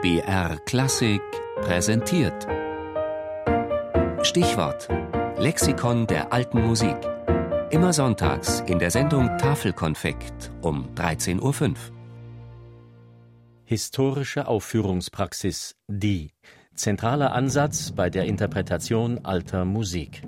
[0.00, 1.20] BR Klassik
[1.56, 2.46] präsentiert.
[4.22, 4.88] Stichwort:
[5.38, 6.96] Lexikon der alten Musik.
[7.70, 11.74] Immer sonntags in der Sendung Tafelkonfekt um 13.05 Uhr.
[13.64, 16.30] Historische Aufführungspraxis die
[16.76, 20.22] zentraler Ansatz bei der Interpretation alter Musik.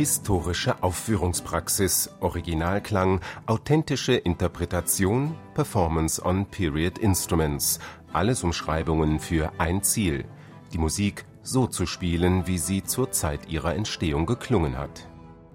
[0.00, 10.24] Historische Aufführungspraxis, Originalklang, authentische Interpretation, Performance on Period Instruments, alles Umschreibungen für ein Ziel,
[10.72, 15.06] die Musik so zu spielen, wie sie zur Zeit ihrer Entstehung geklungen hat.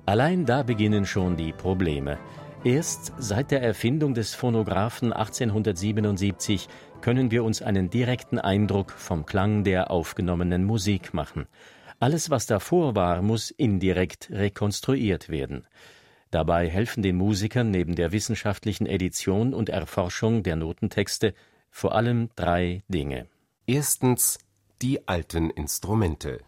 [0.05, 2.19] Allein da beginnen schon die Probleme.
[2.63, 6.69] Erst seit der Erfindung des Phonographen 1877
[7.01, 11.47] können wir uns einen direkten Eindruck vom Klang der aufgenommenen Musik machen.
[11.99, 15.65] Alles, was davor war, muss indirekt rekonstruiert werden.
[16.31, 21.33] Dabei helfen den Musikern neben der wissenschaftlichen Edition und Erforschung der Notentexte
[21.69, 23.27] vor allem drei Dinge.
[23.67, 24.39] Erstens
[24.81, 26.39] die alten Instrumente.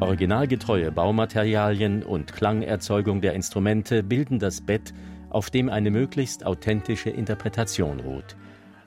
[0.00, 4.94] Originalgetreue Baumaterialien und Klangerzeugung der Instrumente bilden das Bett,
[5.28, 8.36] auf dem eine möglichst authentische Interpretation ruht.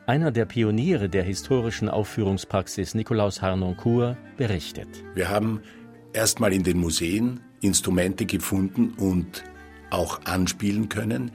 [0.05, 4.88] Einer der Pioniere der historischen Aufführungspraxis, Nikolaus Harnoncourt, berichtet.
[5.14, 5.61] Wir haben
[6.14, 9.44] erstmal in den Museen Instrumente gefunden und
[9.92, 11.31] auch anspielen können,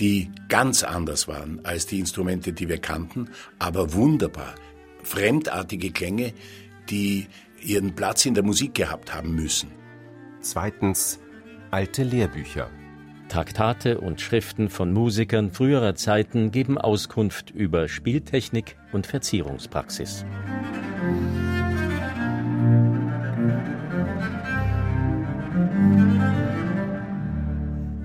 [0.00, 3.28] die ganz anders waren als die Instrumente, die wir kannten,
[3.58, 4.54] aber wunderbar.
[5.02, 6.32] Fremdartige Klänge,
[6.90, 7.26] die
[7.60, 9.70] ihren Platz in der Musik gehabt haben müssen.
[10.40, 11.20] Zweitens
[11.70, 12.70] alte Lehrbücher.
[13.28, 20.24] Traktate und Schriften von Musikern früherer Zeiten geben Auskunft über Spieltechnik und Verzierungspraxis.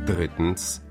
[0.05, 0.83] Drittens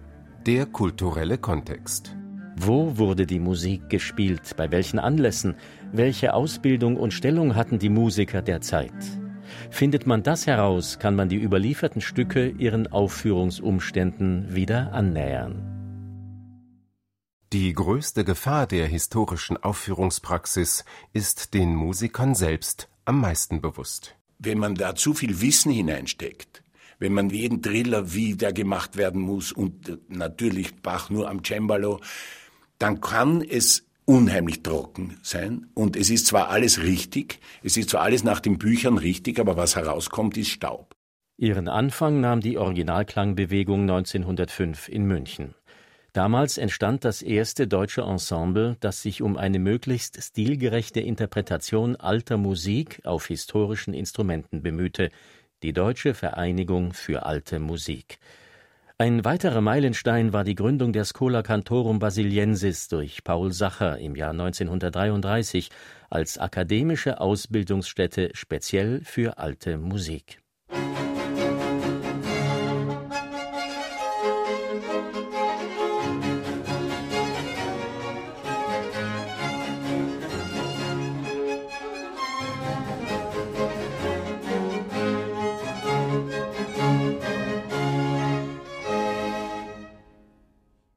[0.46, 2.16] der kulturelle Kontext.
[2.56, 4.56] Wo wurde die Musik gespielt?
[4.56, 5.56] Bei welchen Anlässen?
[5.92, 8.92] Welche Ausbildung und Stellung hatten die Musiker der Zeit?
[9.70, 15.70] Findet man das heraus, kann man die überlieferten Stücke ihren Aufführungsumständen wieder annähern.
[17.52, 24.16] Die größte Gefahr der historischen Aufführungspraxis ist den Musikern selbst am meisten bewusst.
[24.38, 26.62] Wenn man da zu viel Wissen hineinsteckt,
[26.98, 32.00] wenn man jeden Driller, wie der gemacht werden muss und natürlich Bach nur am Cembalo,
[32.84, 38.02] dann kann es unheimlich trocken sein und es ist zwar alles richtig, es ist zwar
[38.02, 40.94] alles nach den Büchern richtig, aber was herauskommt, ist Staub.
[41.38, 45.54] Ihren Anfang nahm die Originalklangbewegung 1905 in München.
[46.12, 53.00] Damals entstand das erste deutsche Ensemble, das sich um eine möglichst stilgerechte Interpretation alter Musik
[53.04, 55.08] auf historischen Instrumenten bemühte,
[55.62, 58.18] die Deutsche Vereinigung für alte Musik.
[58.96, 64.30] Ein weiterer Meilenstein war die Gründung der Schola Cantorum Basiliensis durch Paul Sacher im Jahr
[64.30, 65.68] 1933
[66.10, 70.43] als akademische Ausbildungsstätte speziell für alte Musik.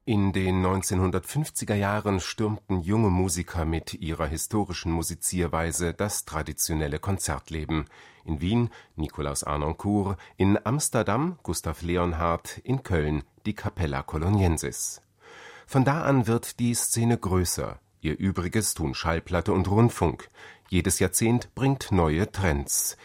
[0.07, 7.87] In den 1950er Jahren stürmten junge Musiker mit ihrer historischen Musizierweise das traditionelle Konzertleben.
[8.23, 15.01] In Wien Nikolaus Arnoncourt, in Amsterdam Gustav Leonhardt, in Köln die Capella Coloniensis.
[15.65, 20.29] Von da an wird die Szene größer, ihr Übriges tun Schallplatte und Rundfunk.
[20.69, 22.95] Jedes Jahrzehnt bringt neue Trends.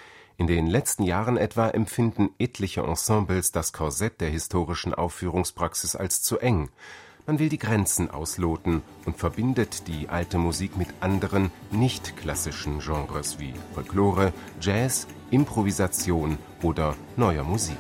[0.43, 6.41] In den letzten Jahren etwa empfinden etliche Ensembles das Korsett der historischen Aufführungspraxis als zu
[6.41, 6.69] eng.
[7.29, 13.39] Man will die Grenzen ausloten und verbindet die alte Musik mit anderen, nicht klassischen Genres
[13.39, 17.79] wie Folklore, Jazz, Improvisation oder neuer Musik.